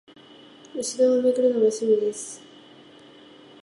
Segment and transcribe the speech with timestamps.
[0.75, 2.41] お城を巡るのが趣味です